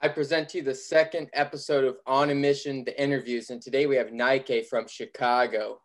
[0.00, 3.86] I present to you the second episode of On a Mission, the interviews, and today
[3.86, 5.80] we have Naike from Chicago.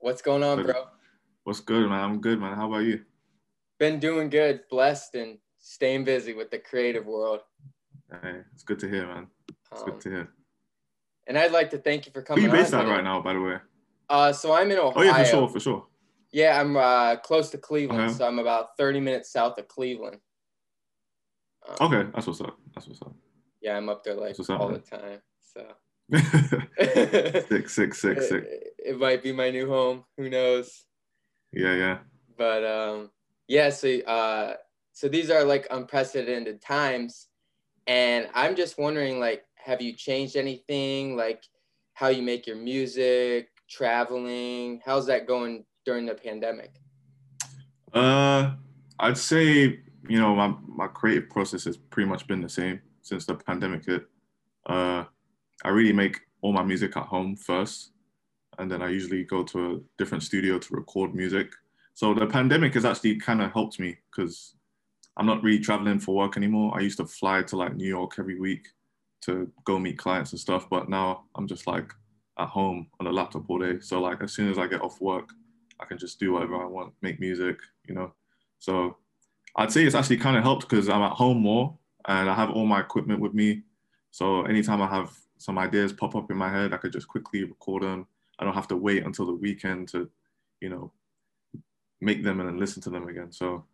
[0.00, 0.84] What's going on, bro?
[1.44, 2.04] What's good, man?
[2.04, 2.54] I'm good, man.
[2.54, 3.04] How about you?
[3.78, 7.40] Been doing good, blessed, and staying busy with the creative world.
[8.22, 9.28] Hey, it's good to hear, man.
[9.72, 10.28] It's um, good to hear.
[11.26, 12.44] And I'd like to thank you for coming.
[12.44, 13.56] Where you based at right now, by the way?
[14.10, 14.92] Uh, so I'm in Ohio.
[14.94, 15.86] Oh yeah, for sure, for sure.
[16.32, 18.12] Yeah, I'm uh, close to Cleveland, uh-huh.
[18.18, 20.18] so I'm about 30 minutes south of Cleveland.
[21.68, 22.58] Um, okay, that's what's up.
[22.74, 23.14] That's what's up.
[23.60, 24.82] Yeah, I'm up there like all man.
[24.82, 25.20] the time.
[25.40, 25.66] So
[27.48, 28.44] sick, sick, sick, sick.
[28.78, 30.04] It, it, might be my new home.
[30.16, 30.84] Who knows?
[31.52, 31.98] Yeah, yeah.
[32.38, 33.10] But um,
[33.48, 33.70] yeah.
[33.70, 34.54] So uh,
[34.92, 37.26] so these are like unprecedented times,
[37.86, 41.16] and I'm just wondering, like, have you changed anything?
[41.16, 41.42] Like,
[41.94, 44.80] how you make your music, traveling?
[44.84, 46.70] How's that going during the pandemic?
[47.92, 48.52] Uh,
[48.98, 53.26] I'd say you know, my, my creative process has pretty much been the same since
[53.26, 54.06] the pandemic hit.
[54.66, 55.04] Uh,
[55.64, 57.92] I really make all my music at home first,
[58.58, 61.50] and then I usually go to a different studio to record music.
[61.94, 64.54] So the pandemic has actually kind of helped me because
[65.16, 66.72] I'm not really traveling for work anymore.
[66.76, 68.68] I used to fly to like New York every week
[69.22, 71.92] to go meet clients and stuff, but now I'm just like
[72.38, 73.80] at home on a laptop all day.
[73.80, 75.30] So like as soon as I get off work,
[75.80, 78.12] I can just do whatever I want, make music, you know.
[78.58, 78.96] So
[79.56, 81.76] I'd say it's actually kind of helped because I'm at home more
[82.06, 83.62] and I have all my equipment with me.
[84.10, 87.44] So anytime I have some ideas pop up in my head, I could just quickly
[87.44, 88.06] record them.
[88.38, 90.10] I don't have to wait until the weekend to,
[90.60, 90.92] you know,
[92.00, 93.32] make them and then listen to them again.
[93.32, 93.64] So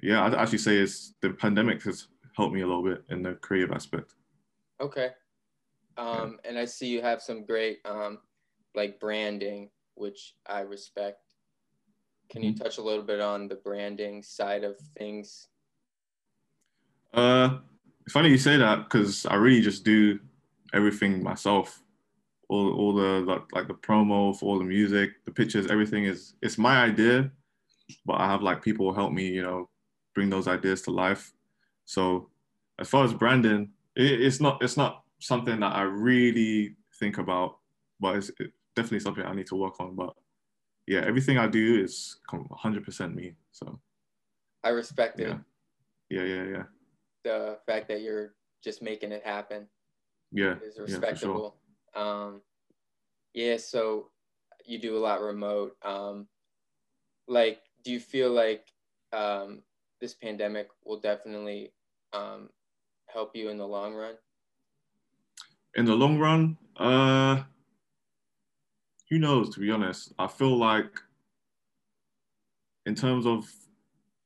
[0.00, 3.34] yeah, I'd actually say it's the pandemic has helped me a little bit in the
[3.34, 4.14] creative aspect.
[4.80, 5.10] Okay.
[5.96, 6.50] Um, yeah.
[6.50, 8.18] and I see you have some great um,
[8.74, 11.31] like branding, which I respect.
[12.32, 12.62] Can you mm-hmm.
[12.62, 15.48] touch a little bit on the branding side of things?
[17.12, 17.58] Uh,
[18.08, 20.18] funny you say that because I really just do
[20.72, 21.82] everything myself.
[22.48, 26.32] All, all the like, like the promo for all the music, the pictures, everything is
[26.40, 27.30] it's my idea,
[28.06, 29.68] but I have like people help me, you know,
[30.14, 31.34] bring those ideas to life.
[31.84, 32.30] So
[32.78, 37.58] as far as branding, it, it's not it's not something that I really think about,
[38.00, 38.30] but it's
[38.74, 39.94] definitely something I need to work on.
[39.94, 40.14] But
[40.86, 43.34] yeah, everything I do is 100% me.
[43.50, 43.78] So
[44.64, 45.36] I respect it.
[46.10, 46.62] Yeah, yeah, yeah.
[47.24, 49.66] The fact that you're just making it happen.
[50.32, 51.56] Yeah, is respectable.
[51.94, 52.26] Yeah, sure.
[52.26, 52.42] Um,
[53.34, 53.56] yeah.
[53.58, 54.08] So
[54.64, 55.76] you do a lot remote.
[55.82, 56.26] Um,
[57.28, 58.66] like, do you feel like
[59.12, 59.62] um,
[60.00, 61.72] this pandemic will definitely
[62.12, 62.48] um,
[63.06, 64.14] help you in the long run?
[65.74, 67.42] In the long run, uh,
[69.12, 70.14] who knows, to be honest.
[70.18, 70.98] I feel like
[72.86, 73.46] in terms of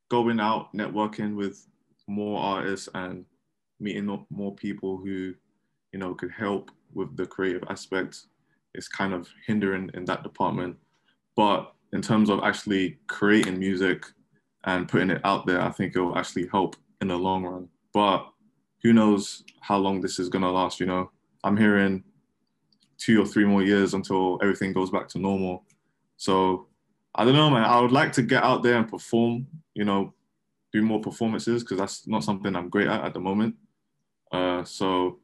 [0.08, 1.66] going out, networking with
[2.06, 3.24] more artists and
[3.80, 5.34] meeting more people who,
[5.92, 8.26] you know, could help with the creative aspect
[8.76, 10.76] is kind of hindering in that department.
[11.34, 14.04] But in terms of actually creating music
[14.66, 17.68] and putting it out there, I think it will actually help in the long run.
[17.92, 18.30] But
[18.84, 21.10] who knows how long this is gonna last, you know?
[21.42, 22.04] I'm hearing
[22.98, 25.64] two or three more years until everything goes back to normal.
[26.16, 26.66] So
[27.14, 27.64] I don't know, man.
[27.64, 30.12] I would like to get out there and perform, you know,
[30.72, 33.54] do more performances because that's not something I'm great at at the moment.
[34.32, 35.18] Uh, so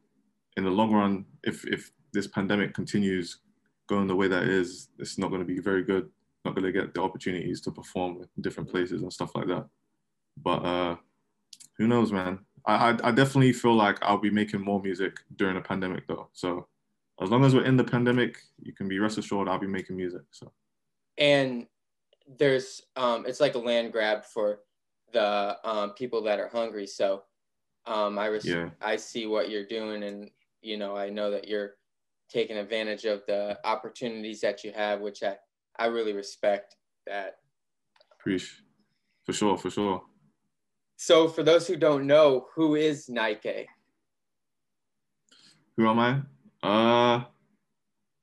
[0.57, 3.39] in the long run, if if this pandemic continues
[3.87, 6.09] going the way that is, it's not going to be very good.
[6.45, 9.65] Not going to get the opportunities to perform in different places and stuff like that.
[10.41, 10.95] But uh,
[11.77, 12.39] who knows, man?
[12.65, 16.29] I, I, I definitely feel like I'll be making more music during the pandemic, though.
[16.33, 16.67] So
[17.21, 19.97] as long as we're in the pandemic, you can be rest assured I'll be making
[19.97, 20.21] music.
[20.31, 20.51] So,
[21.17, 21.67] and
[22.39, 24.59] there's um, it's like a land grab for
[25.11, 26.87] the um, people that are hungry.
[26.87, 27.23] So,
[27.85, 28.69] um, I res- yeah.
[28.81, 30.31] I see what you're doing, and
[30.61, 31.75] you know I know that you're
[32.29, 35.37] taking advantage of the opportunities that you have, which I
[35.77, 36.75] I really respect
[37.05, 37.37] that.
[38.19, 38.63] Appreciate,
[39.23, 40.01] for sure, for sure.
[40.97, 43.67] So, for those who don't know, who is Naike?
[45.77, 46.21] Who am I?
[46.63, 47.21] Uh,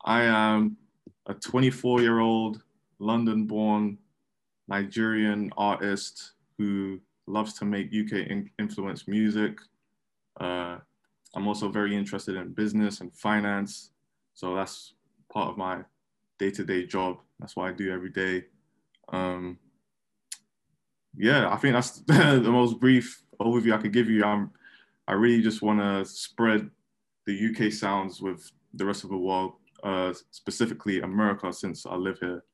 [0.02, 0.78] I am
[1.26, 2.62] a 24 year old
[2.98, 3.98] London born
[4.66, 9.58] Nigerian artist who loves to make UK in- influenced music.
[10.40, 10.78] Uh,
[11.34, 13.90] I'm also very interested in business and finance.
[14.32, 14.94] So that's
[15.30, 15.82] part of my
[16.38, 17.18] day to day job.
[17.40, 18.46] That's what I do every day.
[19.10, 19.58] Um,
[21.14, 24.24] yeah, I think that's the most brief overview I could give you.
[24.24, 24.50] I'm,
[25.06, 26.70] I really just want to spread
[27.26, 29.52] the UK sounds with the rest of the world,
[29.82, 32.44] uh, specifically America, since I live here.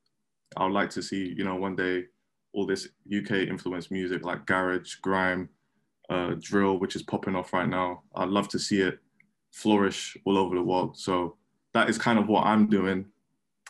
[0.56, 2.04] I would like to see, you know, one day
[2.52, 5.48] all this UK influenced music like garage, grime,
[6.08, 8.02] uh, drill, which is popping off right now.
[8.14, 8.98] I'd love to see it
[9.52, 10.96] flourish all over the world.
[10.98, 11.36] So
[11.74, 13.06] that is kind of what I'm doing.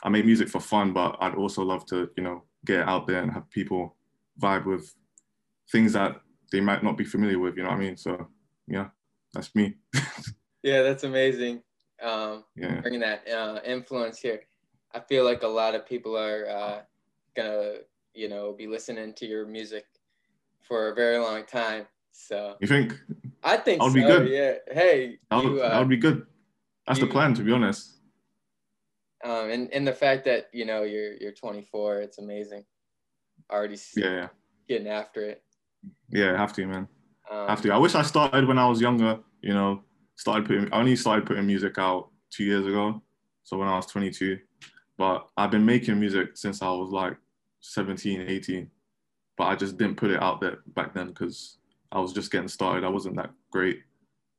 [0.03, 3.23] I make music for fun, but I'd also love to, you know, get out there
[3.23, 3.97] and have people
[4.41, 4.95] vibe with
[5.73, 6.21] things that
[6.53, 7.57] they might not be familiar with.
[7.57, 7.97] You know what I mean?
[7.97, 8.29] So
[8.69, 8.89] yeah,
[9.33, 9.75] that's me.
[10.67, 11.63] yeah, that's amazing.
[12.03, 12.81] Um, yeah.
[12.81, 14.41] Bringing that uh, influence here.
[14.93, 16.81] I feel like a lot of people are uh,
[17.37, 17.75] gonna,
[18.15, 19.85] you know, be listening to your music
[20.67, 21.87] for a very long time.
[22.11, 22.99] So you think?
[23.45, 24.29] I think that would so, be good.
[24.29, 24.75] Yeah.
[24.75, 26.27] Hey, that would, you, uh, that would be good.
[26.87, 27.99] That's you, the plan, to be honest.
[29.25, 32.65] Um, and and the fact that you know you're you're 24, it's amazing.
[33.51, 34.29] Already yeah, yeah.
[34.69, 35.45] getting after it.
[36.11, 36.89] Yeah, have to, man.
[37.31, 37.71] Um, have to.
[37.71, 39.21] I wish I started when I was younger.
[39.43, 39.83] You know,
[40.17, 40.73] started putting.
[40.73, 43.03] I only started putting music out two years ago,
[43.45, 44.39] so when I was 22.
[44.99, 47.17] But I've been making music since I was like
[47.61, 48.71] 17, 18.
[49.37, 51.59] But I just didn't put it out there back then because
[51.93, 52.85] I was just getting started.
[52.85, 53.81] I wasn't that great.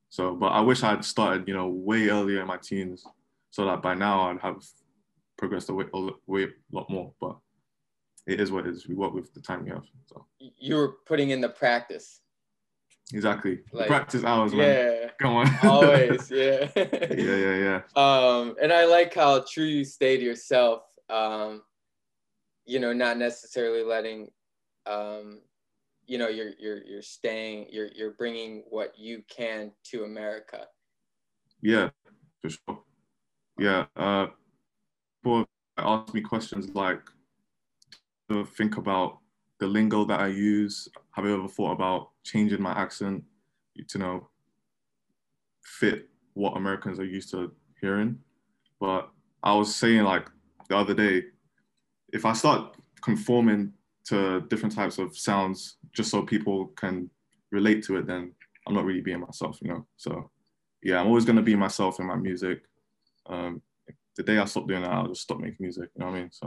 [0.10, 3.06] So, but I wish I had started, you know, way earlier in my teens,
[3.52, 4.64] so that by now I'd have
[5.38, 7.14] progressed a way, a way lot more.
[7.22, 7.38] But
[8.26, 8.88] it is what it is.
[8.88, 9.86] We work with the time we have.
[10.08, 12.22] So you were putting in the practice.
[13.14, 13.60] Exactly.
[13.72, 14.70] Like, practice hours, man.
[14.70, 15.10] Yeah.
[15.20, 15.50] Come on.
[15.64, 16.70] Always, yeah.
[16.76, 17.82] yeah, yeah, yeah.
[17.96, 20.84] Um, and I like how true you stay to yourself.
[21.10, 21.64] Um,
[22.66, 24.30] you know, not necessarily letting
[24.86, 25.40] um,
[26.08, 30.66] you know you're you're you're staying you're you're bringing what you can to america
[31.62, 31.90] yeah
[32.42, 32.80] for sure
[33.60, 34.28] yeah uh
[35.22, 35.46] people
[35.78, 37.02] ask me questions like
[38.30, 39.20] to think about
[39.60, 40.88] the lingo that i use
[41.18, 43.24] have you ever thought about changing my accent
[43.88, 44.30] to know
[45.64, 48.18] fit what americans are used to hearing
[48.80, 49.10] but
[49.44, 50.30] i was saying like
[50.70, 51.24] the other day
[52.14, 53.74] if i start conforming
[54.08, 57.10] to different types of sounds just so people can
[57.52, 58.34] relate to it, then
[58.66, 59.86] I'm not really being myself, you know.
[59.98, 60.30] So
[60.82, 62.62] yeah, I'm always gonna be myself in my music.
[63.26, 63.62] Um,
[64.16, 65.90] the day I stop doing that, I'll just stop making music.
[65.96, 66.30] You know what I mean?
[66.32, 66.46] So.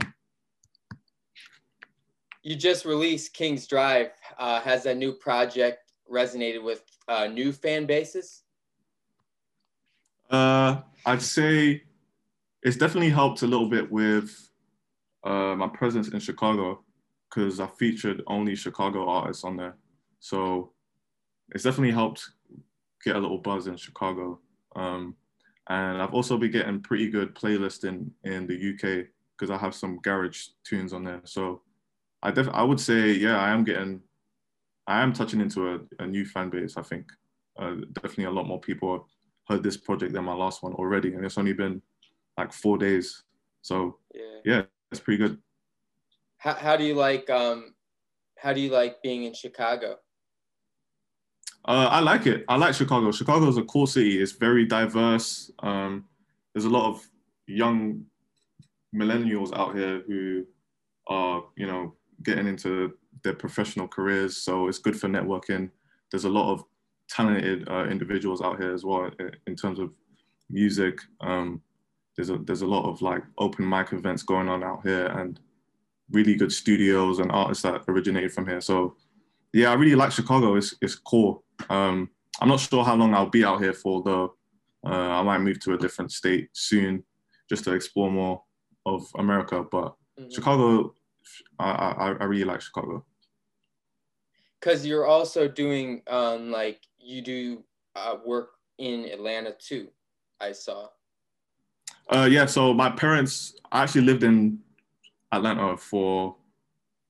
[2.43, 4.11] You just released King's Drive.
[4.37, 8.43] Uh, has that new project resonated with uh, new fan bases?
[10.29, 11.83] Uh, I'd say
[12.63, 14.49] it's definitely helped a little bit with
[15.23, 16.83] uh, my presence in Chicago
[17.29, 19.75] because I featured only Chicago artists on there.
[20.19, 20.71] So
[21.53, 22.27] it's definitely helped
[23.03, 24.39] get a little buzz in Chicago.
[24.75, 25.15] Um,
[25.69, 29.75] and I've also been getting pretty good playlists in, in the UK because I have
[29.75, 31.21] some garage tunes on there.
[31.23, 31.61] So
[32.23, 34.01] I def- I would say, yeah, I am getting,
[34.87, 37.11] I am touching into a, a new fan base, I think.
[37.57, 39.07] Uh, definitely a lot more people
[39.47, 41.13] heard this project than my last one already.
[41.13, 41.81] And it's only been
[42.37, 43.23] like four days.
[43.61, 45.37] So yeah, yeah it's pretty good
[46.41, 47.75] how, how do you like um
[48.37, 49.97] how do you like being in Chicago?
[51.63, 52.43] Uh, I like it.
[52.49, 53.11] I like Chicago.
[53.11, 54.19] Chicago is a cool city.
[54.19, 55.51] It's very diverse.
[55.59, 56.05] Um,
[56.51, 57.07] there's a lot of
[57.45, 58.05] young
[58.95, 60.43] millennials out here who
[61.05, 64.37] are, you know, getting into their professional careers.
[64.37, 65.69] So it's good for networking.
[66.11, 66.63] There's a lot of
[67.09, 69.09] talented uh, individuals out here as well
[69.47, 69.91] in terms of
[70.49, 70.99] music.
[71.21, 71.61] Um,
[72.15, 75.39] there's a there's a lot of like open mic events going on out here, and
[76.11, 78.61] really good studios and artists that originated from here.
[78.61, 78.95] So
[79.53, 80.55] yeah, I really like Chicago.
[80.55, 81.43] It's it's cool.
[81.69, 82.09] Um,
[82.39, 84.35] I'm not sure how long I'll be out here for though.
[84.85, 87.03] Uh, I might move to a different state soon
[87.49, 88.43] just to explore more
[88.85, 89.63] of America.
[89.69, 90.29] But mm-hmm.
[90.31, 90.95] Chicago,
[91.59, 93.05] I, I, I really like Chicago.
[94.61, 97.63] Cause you're also doing um, like you do
[97.95, 99.87] uh, work in Atlanta too.
[100.39, 100.87] I saw.
[102.09, 104.59] Uh, yeah, so my parents I actually lived in
[105.31, 106.35] Atlanta for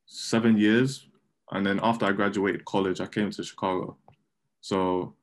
[0.05, 1.07] seven years.
[1.51, 3.97] And then after I graduated college, I came to Chicago.
[4.61, 5.15] So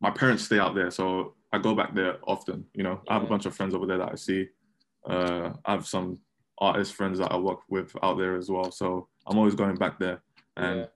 [0.00, 0.90] my parents stay out there.
[0.90, 2.64] So I go back there often.
[2.74, 3.10] You know, yeah.
[3.10, 4.48] I have a bunch of friends over there that I see.
[5.08, 6.18] Uh, I have some
[6.58, 8.70] artist friends that I work with out there as well.
[8.70, 10.22] So I'm always going back there.
[10.56, 10.88] And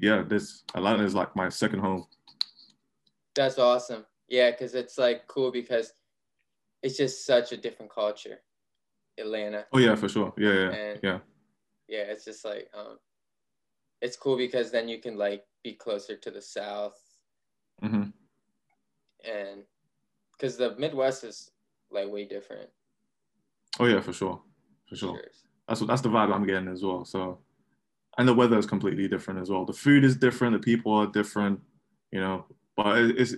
[0.00, 2.06] yeah, yeah this Atlanta is like my second home.
[3.34, 4.04] That's awesome.
[4.28, 5.92] Yeah, because it's like cool because
[6.82, 8.38] it's just such a different culture.
[9.18, 9.66] Atlanta.
[9.72, 10.32] Oh yeah, for sure.
[10.36, 11.18] Yeah, yeah, and, yeah.
[11.88, 12.98] Yeah, it's just like um,
[14.00, 16.98] it's cool because then you can like be closer to the South.
[17.82, 18.10] Mm-hmm.
[19.30, 19.62] And
[20.32, 21.50] because the Midwest is
[21.90, 22.70] like way different.
[23.78, 24.40] Oh yeah, for sure,
[24.88, 25.20] for sure.
[25.68, 27.04] That's what that's the vibe I'm getting as well.
[27.04, 27.38] So,
[28.18, 29.64] and the weather is completely different as well.
[29.64, 30.54] The food is different.
[30.54, 31.60] The people are different.
[32.12, 32.46] You know,
[32.76, 33.34] but it's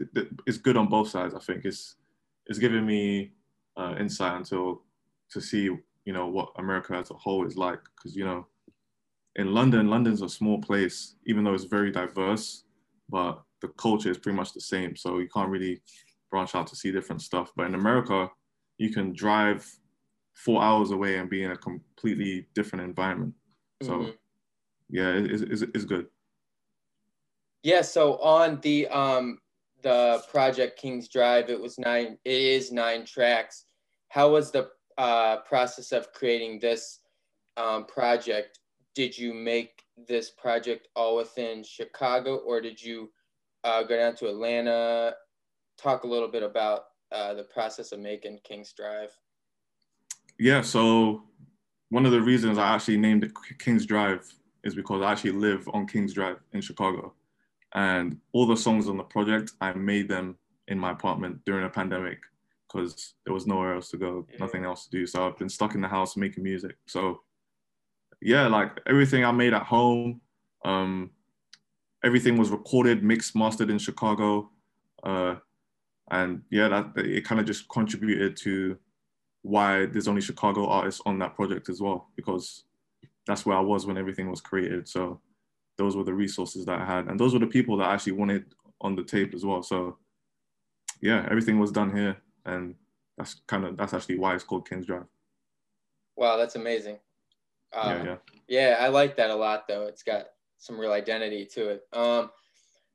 [0.47, 1.35] it's good on both sides.
[1.35, 1.97] I think it's
[2.47, 3.33] it's giving me
[3.77, 4.83] uh, insight into
[5.31, 5.65] to see
[6.05, 8.47] you know what America as a whole is like because you know
[9.37, 12.65] in London, London's a small place, even though it's very diverse,
[13.09, 14.95] but the culture is pretty much the same.
[14.97, 15.81] So you can't really
[16.31, 17.51] branch out to see different stuff.
[17.57, 18.31] But in America,
[18.79, 19.67] you can drive
[20.35, 23.35] four hours away and be in a completely different environment.
[23.83, 24.11] So mm-hmm.
[24.91, 26.07] yeah, it, it's, it's good.
[27.62, 27.83] Yeah.
[27.83, 29.39] So on the um
[29.83, 32.19] the project King's Drive, it was nine.
[32.25, 33.65] It is nine tracks.
[34.09, 37.01] How was the uh, process of creating this
[37.57, 38.61] um, project?
[38.95, 43.11] Did you make this project all within Chicago, or did you
[43.65, 45.15] uh, go down to Atlanta?
[45.79, 49.11] Talk a little bit about uh, the process of making King's Drive.
[50.42, 51.22] Yeah, so
[51.90, 53.30] one of the reasons I actually named it
[53.61, 54.28] King's Drive
[54.64, 57.14] is because I actually live on King's Drive in Chicago.
[57.76, 61.68] And all the songs on the project, I made them in my apartment during a
[61.68, 62.18] pandemic
[62.66, 64.38] because there was nowhere else to go, yeah.
[64.40, 65.06] nothing else to do.
[65.06, 66.75] So I've been stuck in the house making music.
[66.88, 67.20] So
[68.20, 70.22] yeah, like everything I made at home,
[70.64, 71.12] um,
[72.02, 74.50] everything was recorded, mixed, mastered in Chicago.
[75.04, 75.37] Uh,
[76.11, 78.76] and yeah, that it kind of just contributed to
[79.42, 82.64] why there's only Chicago artists on that project as well, because
[83.26, 84.88] that's where I was when everything was created.
[84.88, 85.20] So
[85.76, 88.12] those were the resources that I had, and those were the people that I actually
[88.12, 89.62] wanted on the tape as well.
[89.62, 89.99] So
[91.00, 92.75] yeah, everything was done here, and
[93.18, 95.06] that's kind of that's actually why it's called King's Drive.
[96.16, 96.99] Wow, that's amazing.
[97.72, 98.16] Um, yeah, yeah,
[98.49, 98.76] yeah.
[98.80, 99.87] I like that a lot, though.
[99.87, 100.26] It's got
[100.58, 101.82] some real identity to it.
[101.92, 102.30] Um,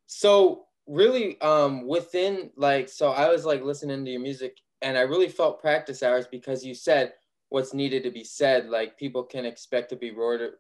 [0.06, 5.02] so really, um, within like, so I was like listening to your music, and I
[5.02, 7.14] really felt practice hours because you said
[7.50, 8.70] what's needed to be said.
[8.70, 10.52] Like people can expect to be rewarded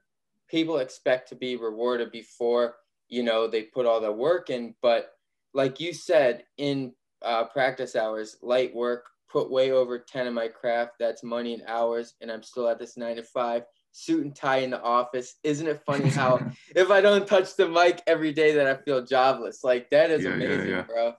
[0.48, 2.76] people expect to be rewarded before
[3.10, 5.14] you know they put all the work in but
[5.54, 6.94] like you said in
[7.24, 11.64] uh, practice hours light work put way over 10 in my craft that's money and
[11.68, 15.36] hours and i'm still at this nine to five suit and tie in the office
[15.44, 16.40] isn't it funny how
[16.76, 20.24] if i don't touch the mic every day that i feel jobless like that is
[20.24, 20.82] yeah, amazing yeah, yeah.
[20.84, 21.14] bro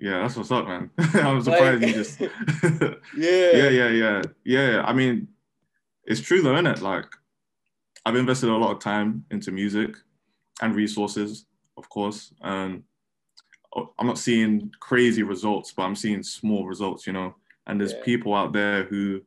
[0.00, 2.20] yeah that's what's up man i'm surprised like, you just
[3.16, 5.28] yeah yeah yeah yeah yeah i mean
[6.04, 7.06] it's true though isn't it like
[8.04, 9.94] I've invested a lot of time into music
[10.62, 12.32] and resources, of course.
[12.40, 12.82] And
[13.98, 17.34] I'm not seeing crazy results, but I'm seeing small results, you know.
[17.66, 18.02] And there's yeah.
[18.04, 19.20] people out there who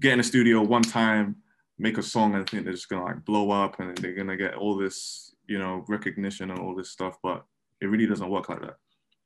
[0.00, 1.36] get in a studio one time,
[1.78, 4.54] make a song, and think they're just gonna like blow up and they're gonna get
[4.54, 7.18] all this, you know, recognition and all this stuff.
[7.22, 7.44] But
[7.80, 8.76] it really doesn't work like that.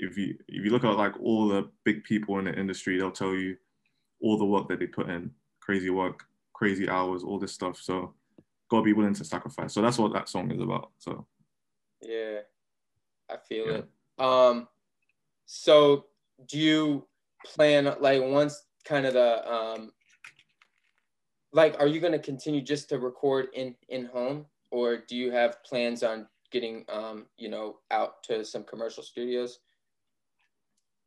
[0.00, 3.10] If you if you look at like all the big people in the industry, they'll
[3.10, 3.56] tell you
[4.22, 5.30] all the work that they put in,
[5.60, 7.78] crazy work, crazy hours, all this stuff.
[7.80, 8.14] So
[8.70, 9.72] gotta be willing to sacrifice.
[9.72, 10.90] So that's what that song is about.
[10.98, 11.26] So
[12.00, 12.40] yeah,
[13.30, 13.78] I feel yeah.
[13.78, 13.88] it.
[14.18, 14.68] Um,
[15.46, 16.06] so
[16.46, 17.06] do you
[17.44, 19.92] plan like once kind of the um,
[21.52, 25.62] like, are you gonna continue just to record in in home, or do you have
[25.64, 29.58] plans on getting um, you know, out to some commercial studios?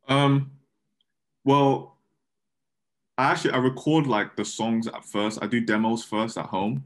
[0.07, 0.51] Um,
[1.43, 1.97] well,
[3.17, 5.39] I actually I record like the songs at first.
[5.41, 6.83] I do demos first at home,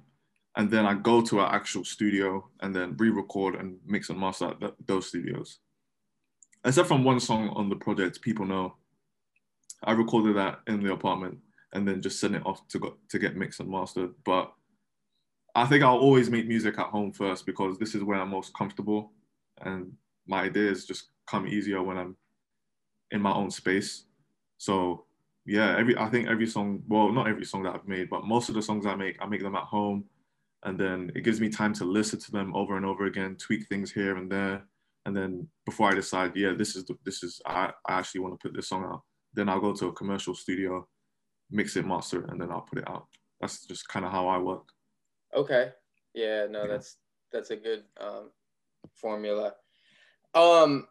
[0.56, 4.54] and then I go to our actual studio and then re-record and mix and master
[4.62, 5.60] at those studios.
[6.66, 8.76] Except from one song on the project, people know.
[9.84, 11.38] I recorded that in the apartment
[11.74, 14.12] and then just sent it off to go, to get mixed and mastered.
[14.26, 14.52] But
[15.56, 18.54] I think I'll always make music at home first because this is where I'm most
[18.54, 19.12] comfortable,
[19.62, 19.94] and
[20.28, 22.16] my ideas just come easier when I'm
[23.12, 24.06] in my own space.
[24.58, 25.06] So
[25.46, 28.50] yeah, every I think every song, well, not every song that I've made, but most
[28.50, 30.06] of the songs I make, I make them at home
[30.64, 33.68] and then it gives me time to listen to them over and over again, tweak
[33.68, 34.64] things here and there,
[35.06, 38.40] and then before I decide, yeah, this is the, this is I, I actually want
[38.40, 40.88] to put this song out, then I'll go to a commercial studio,
[41.50, 43.06] mix it, master, it, and then I'll put it out.
[43.40, 44.68] That's just kind of how I work.
[45.34, 45.72] Okay.
[46.14, 46.48] Yeah.
[46.50, 46.68] No, yeah.
[46.68, 46.98] that's
[47.32, 48.32] that's a good um,
[48.94, 49.54] formula.
[50.34, 50.88] Um.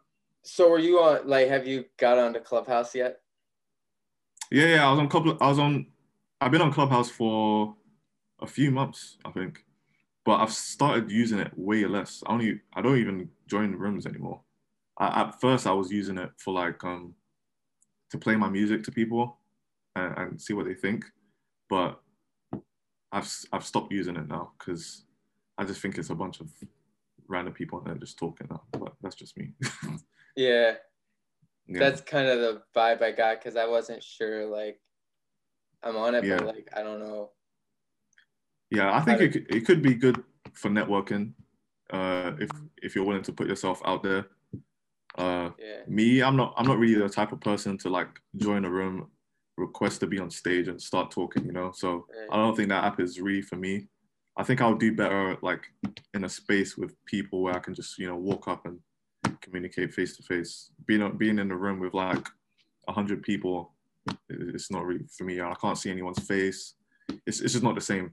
[0.47, 1.27] So, were you on?
[1.27, 3.19] Like, have you got onto Clubhouse yet?
[4.49, 4.87] Yeah, yeah.
[4.87, 5.37] I was on couple.
[5.41, 5.87] I was on.
[6.39, 7.75] I've been on Clubhouse for
[8.41, 9.65] a few months, I think.
[10.23, 12.23] But I've started using it way less.
[12.25, 14.41] I only I don't even join rooms anymore.
[14.97, 17.13] I, at first, I was using it for like um
[18.11, 19.39] to play my music to people
[19.97, 21.03] and, and see what they think,
[21.69, 21.99] but
[23.11, 25.03] I've I've stopped using it now because
[25.57, 26.49] I just think it's a bunch of
[27.27, 28.63] random people and they're just talking now.
[28.71, 29.51] But that's just me.
[30.37, 30.75] yeah.
[31.67, 31.79] yeah.
[31.79, 34.79] That's kind of the vibe I got because I wasn't sure like
[35.83, 36.37] I'm on it, yeah.
[36.37, 37.31] but like I don't know
[38.69, 40.21] yeah, I think it, it could be good
[40.53, 41.33] for networking
[41.91, 44.27] uh, if if you're willing to put yourself out there.
[45.17, 45.81] Uh, yeah.
[45.87, 49.09] Me, I'm not I'm not really the type of person to like join a room,
[49.57, 51.45] request to be on stage and start talking.
[51.45, 53.87] You know, so I don't think that app is really for me.
[54.35, 55.63] I think I'll do better like
[56.13, 58.79] in a space with people where I can just you know walk up and
[59.41, 60.71] communicate face to face.
[60.85, 62.27] Being being in a room with like
[62.89, 63.73] hundred people,
[64.29, 65.41] it's not really for me.
[65.41, 66.75] I can't see anyone's face.
[67.25, 68.11] It's it's just not the same.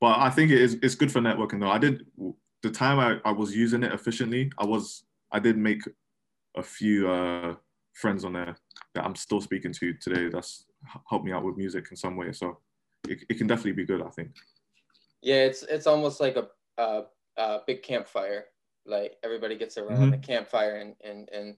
[0.00, 1.70] But I think it is it's good for networking though.
[1.70, 2.06] I did
[2.62, 4.50] the time I, I was using it efficiently.
[4.58, 5.82] I was I did make
[6.56, 7.54] a few uh,
[7.94, 8.56] friends on there
[8.94, 10.28] that I'm still speaking to today.
[10.28, 10.66] That's
[11.08, 12.32] helped me out with music in some way.
[12.32, 12.58] So
[13.08, 14.02] it, it can definitely be good.
[14.02, 14.30] I think.
[15.22, 16.48] Yeah, it's it's almost like a
[16.78, 17.02] a,
[17.36, 18.46] a big campfire.
[18.86, 20.10] Like everybody gets around mm-hmm.
[20.10, 21.56] the campfire and, and and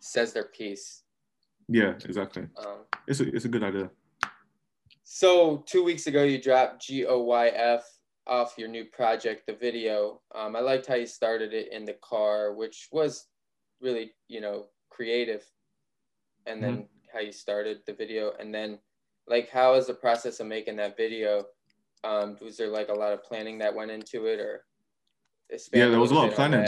[0.00, 1.02] says their piece.
[1.68, 2.48] Yeah, exactly.
[2.56, 3.90] Um, it's a it's a good idea.
[5.02, 7.84] So two weeks ago, you dropped G O Y F
[8.26, 10.20] off your new project, the video.
[10.34, 13.26] Um, I liked how you started it in the car, which was
[13.80, 15.44] really you know creative,
[16.46, 17.12] and then mm-hmm.
[17.12, 18.78] how you started the video, and then
[19.26, 21.44] like how is the process of making that video?
[22.04, 24.64] Um, was there like a lot of planning that went into it, or
[25.72, 26.66] yeah, there was a lot of planning.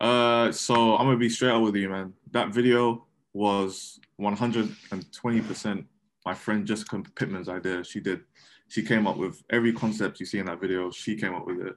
[0.00, 2.12] Uh, so I'm gonna be straight up with you, man.
[2.32, 5.86] That video was 120 percent
[6.26, 7.84] my friend Jessica Pittman's idea.
[7.84, 8.20] She did.
[8.68, 10.90] She came up with every concept you see in that video.
[10.90, 11.76] She came up with it.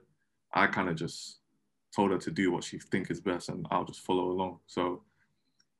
[0.52, 1.38] I kind of just
[1.94, 4.58] told her to do what she think is best, and I'll just follow along.
[4.66, 5.04] So,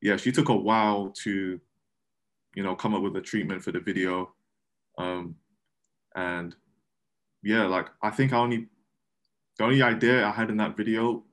[0.01, 1.59] yeah, she took a while to,
[2.55, 4.33] you know, come up with a treatment for the video,
[4.97, 5.35] um,
[6.15, 6.55] and
[7.43, 8.67] yeah, like I think I only
[9.61, 11.23] the only idea I had in that video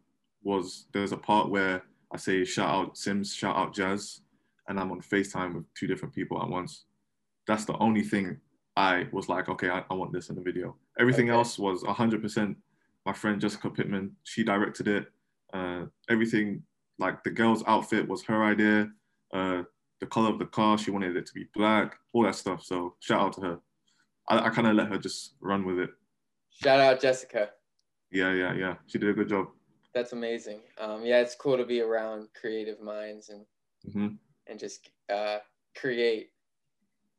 [0.43, 1.83] was there's a part where
[2.13, 4.21] I say shout out Sims, shout out Jazz,
[4.69, 6.85] and I'm on FaceTime with two different people at once.
[7.47, 8.39] That's the only thing
[8.77, 10.77] I was like, okay, I, I want this in the video.
[10.99, 11.39] Everything okay.
[11.39, 12.55] else was 100%
[13.07, 14.15] my friend Jessica Pittman.
[14.25, 15.07] She directed it.
[15.55, 16.63] Uh, everything,
[16.99, 18.91] like the girl's outfit was her idea.
[19.33, 19.63] Uh,
[20.01, 22.63] the color of the car, she wanted it to be black, all that stuff.
[22.63, 23.59] So shout out to her.
[24.29, 25.91] I, I kind of let her just run with it.
[26.51, 27.53] Shout out Jessica.
[28.11, 28.75] Yeah, yeah, yeah.
[28.87, 29.49] She did a good job.
[29.95, 30.61] That's amazing.
[30.79, 33.45] Um, yeah, it's cool to be around creative minds and
[33.87, 34.15] mm-hmm.
[34.47, 35.39] and just uh,
[35.77, 36.31] create.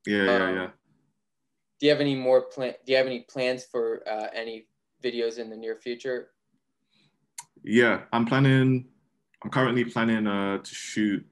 [0.05, 0.67] Yeah, yeah, um, yeah.
[1.79, 2.73] Do you have any more plan?
[2.85, 4.67] Do you have any plans for uh, any
[5.03, 6.29] videos in the near future?
[7.63, 8.85] Yeah, I'm planning.
[9.43, 11.25] I'm currently planning uh, to shoot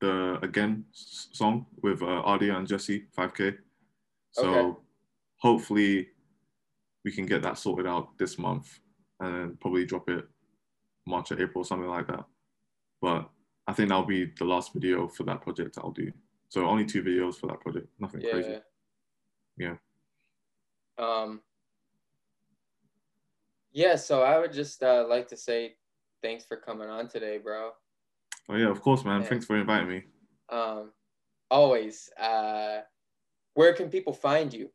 [0.00, 3.56] the again song with uh, Adia and Jesse 5K.
[4.32, 4.78] So okay.
[5.36, 6.08] hopefully
[7.04, 8.80] we can get that sorted out this month
[9.22, 10.26] and then probably drop it
[11.06, 12.24] March or April, something like that.
[13.00, 13.28] But
[13.66, 16.12] I think that'll be the last video for that project I'll do.
[16.48, 18.30] So only two videos for that project, nothing yeah.
[18.30, 18.58] crazy.
[19.56, 19.74] Yeah.
[20.98, 21.40] Um.
[23.72, 25.76] Yeah, so I would just uh, like to say
[26.20, 27.70] thanks for coming on today, bro.
[28.48, 29.16] Oh yeah, of course, man.
[29.16, 30.02] And, thanks for inviting me.
[30.50, 30.90] Um,
[31.50, 32.10] always.
[32.20, 32.80] Uh,
[33.54, 34.70] where can people find you?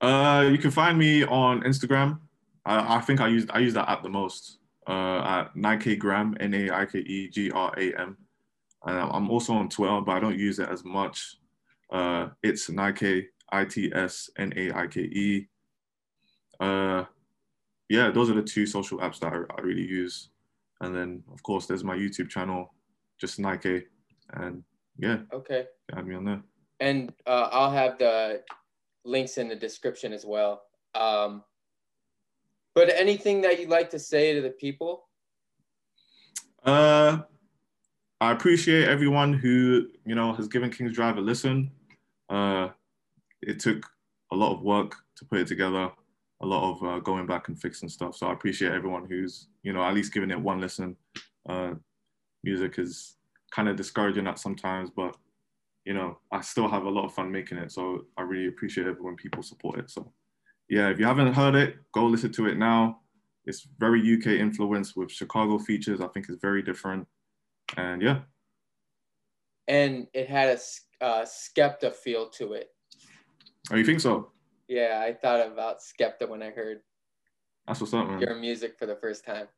[0.00, 2.20] Uh, you can find me on Instagram
[2.64, 4.58] I, I think I use I use that app the most.
[4.86, 8.16] Uh, Naike Gram, N A I K E G R A M.
[8.86, 11.36] And I'm also on Twitter, but I don't use it as much.
[11.90, 15.48] Uh, it's Naike I T S N A I K E.
[16.60, 17.04] Uh,
[17.88, 20.28] yeah, those are the two social apps that I, I really use.
[20.80, 22.74] And then, of course, there's my YouTube channel,
[23.18, 23.84] just Naike.
[24.34, 24.62] And
[24.98, 25.18] yeah.
[25.32, 25.66] Okay.
[25.96, 26.42] Add me on there.
[26.80, 28.42] And uh, I'll have the
[29.04, 30.62] links in the description as well.
[30.94, 31.42] Um,
[32.74, 35.08] but anything that you'd like to say to the people?
[36.64, 37.18] Uh,
[38.20, 41.70] I appreciate everyone who you know has given King's Drive a listen.
[42.28, 42.68] Uh,
[43.42, 43.86] it took
[44.32, 45.90] a lot of work to put it together,
[46.42, 48.16] a lot of uh, going back and fixing stuff.
[48.16, 50.96] So I appreciate everyone who's you know at least giving it one listen.
[51.48, 51.74] Uh,
[52.42, 53.16] music is
[53.50, 55.16] kind of discouraging at sometimes, but
[55.84, 57.70] you know I still have a lot of fun making it.
[57.70, 59.90] So I really appreciate it when people support it.
[59.90, 60.12] So
[60.68, 63.00] yeah, if you haven't heard it, go listen to it now.
[63.46, 66.00] It's very UK influenced with Chicago features.
[66.00, 67.06] I think it's very different.
[67.76, 68.20] And yeah.
[69.68, 72.68] And it had a uh, Skepta feel to it.
[73.70, 74.30] Oh, you think so?
[74.68, 76.80] Yeah, I thought about Skepta when I heard
[77.66, 78.20] That's what's up, man.
[78.20, 79.48] your music for the first time.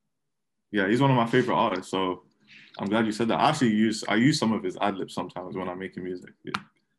[0.73, 1.91] Yeah, he's one of my favorite artists.
[1.91, 2.25] So
[2.79, 3.41] I'm glad you said that.
[3.41, 6.31] I actually use I use some of his ad libs sometimes when I'm making music.
[6.45, 6.53] Yeah.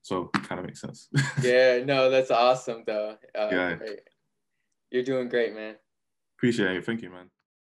[0.08, 1.10] So kind of makes sense.
[1.44, 3.18] yeah, no, that's awesome though.
[3.38, 3.74] Uh, yeah.
[3.74, 4.00] Great.
[4.90, 5.76] You're doing great, man.
[6.38, 6.86] Appreciate it.
[6.86, 7.30] Thank you, man.